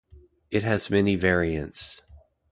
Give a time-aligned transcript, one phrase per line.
[0.49, 2.01] It has many variants.